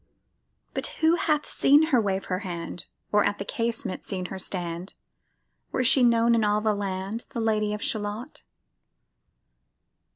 [0.73, 2.87] But who hath seen her wave her hand?
[3.11, 4.95] Or at the casement seen her stand?
[5.71, 8.41] Or is she known in all the land, The Lady of Shalott?